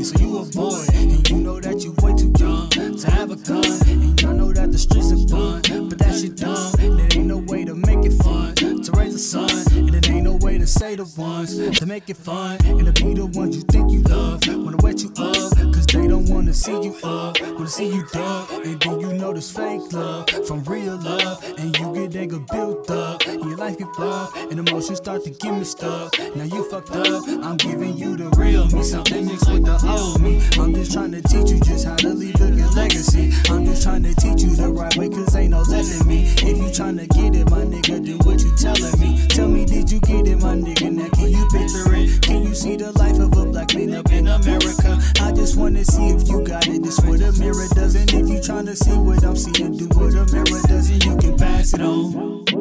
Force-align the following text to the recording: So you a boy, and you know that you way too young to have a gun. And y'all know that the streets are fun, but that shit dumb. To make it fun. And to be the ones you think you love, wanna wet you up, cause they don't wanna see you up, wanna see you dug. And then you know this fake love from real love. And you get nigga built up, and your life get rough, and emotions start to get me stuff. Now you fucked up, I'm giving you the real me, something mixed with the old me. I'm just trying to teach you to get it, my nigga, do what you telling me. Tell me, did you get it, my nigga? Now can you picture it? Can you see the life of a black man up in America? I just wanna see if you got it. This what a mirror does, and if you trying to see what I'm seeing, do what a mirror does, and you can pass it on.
So 0.00 0.16
you 0.20 0.38
a 0.38 0.44
boy, 0.44 0.84
and 0.94 1.28
you 1.28 1.38
know 1.38 1.60
that 1.60 1.82
you 1.82 1.92
way 2.00 2.14
too 2.14 2.32
young 2.38 2.70
to 2.70 3.10
have 3.10 3.30
a 3.32 3.36
gun. 3.36 3.64
And 3.88 4.22
y'all 4.22 4.32
know 4.32 4.52
that 4.52 4.70
the 4.70 4.78
streets 4.78 5.10
are 5.12 5.28
fun, 5.28 5.88
but 5.88 5.98
that 5.98 6.14
shit 6.14 6.36
dumb. 6.36 6.67
To 11.74 11.86
make 11.86 12.08
it 12.08 12.16
fun. 12.16 12.58
And 12.64 12.86
to 12.86 12.92
be 13.04 13.14
the 13.14 13.26
ones 13.26 13.56
you 13.56 13.62
think 13.62 13.90
you 13.92 14.02
love, 14.02 14.40
wanna 14.46 14.76
wet 14.78 15.02
you 15.02 15.10
up, 15.18 15.52
cause 15.74 15.86
they 15.86 16.06
don't 16.06 16.28
wanna 16.28 16.54
see 16.54 16.72
you 16.72 16.96
up, 17.02 17.40
wanna 17.40 17.68
see 17.68 17.88
you 17.88 18.04
dug. 18.12 18.50
And 18.64 18.80
then 18.80 19.00
you 19.00 19.12
know 19.12 19.32
this 19.32 19.50
fake 19.50 19.92
love 19.92 20.28
from 20.46 20.62
real 20.64 20.96
love. 20.96 21.44
And 21.58 21.76
you 21.78 21.94
get 21.94 22.10
nigga 22.12 22.46
built 22.50 22.90
up, 22.90 23.26
and 23.26 23.44
your 23.44 23.56
life 23.56 23.78
get 23.78 23.88
rough, 23.98 24.34
and 24.36 24.58
emotions 24.58 24.98
start 24.98 25.24
to 25.24 25.30
get 25.30 25.52
me 25.52 25.64
stuff. 25.64 26.10
Now 26.34 26.44
you 26.44 26.68
fucked 26.70 26.94
up, 26.96 27.22
I'm 27.42 27.56
giving 27.56 27.96
you 27.96 28.16
the 28.16 28.30
real 28.38 28.66
me, 28.68 28.82
something 28.82 29.26
mixed 29.26 29.50
with 29.50 29.64
the 29.64 29.76
old 29.88 30.20
me. 30.20 30.40
I'm 30.58 30.74
just 30.74 30.92
trying 30.92 31.12
to 31.12 31.22
teach 31.22 31.50
you 31.50 31.60
to 36.78 37.06
get 37.08 37.34
it, 37.34 37.50
my 37.50 37.64
nigga, 37.64 38.04
do 38.04 38.16
what 38.18 38.40
you 38.40 38.54
telling 38.56 39.00
me. 39.00 39.26
Tell 39.26 39.48
me, 39.48 39.64
did 39.64 39.90
you 39.90 39.98
get 39.98 40.28
it, 40.28 40.40
my 40.40 40.54
nigga? 40.54 40.92
Now 40.92 41.08
can 41.08 41.32
you 41.32 41.48
picture 41.50 41.92
it? 41.92 42.22
Can 42.22 42.44
you 42.44 42.54
see 42.54 42.76
the 42.76 42.92
life 42.92 43.18
of 43.18 43.36
a 43.36 43.46
black 43.50 43.74
man 43.74 43.94
up 43.94 44.08
in 44.12 44.28
America? 44.28 44.96
I 45.20 45.32
just 45.32 45.56
wanna 45.56 45.84
see 45.84 46.10
if 46.10 46.28
you 46.28 46.40
got 46.44 46.68
it. 46.68 46.84
This 46.84 47.00
what 47.00 47.20
a 47.20 47.32
mirror 47.32 47.66
does, 47.74 47.96
and 47.96 48.12
if 48.12 48.28
you 48.28 48.40
trying 48.40 48.66
to 48.66 48.76
see 48.76 48.96
what 48.96 49.24
I'm 49.24 49.34
seeing, 49.34 49.76
do 49.76 49.86
what 49.98 50.14
a 50.14 50.24
mirror 50.32 50.62
does, 50.68 50.90
and 50.90 51.04
you 51.04 51.16
can 51.16 51.36
pass 51.36 51.74
it 51.74 51.80
on. 51.80 52.57